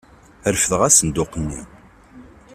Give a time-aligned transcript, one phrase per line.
[0.53, 1.61] Refdeɣ asenduq-nni.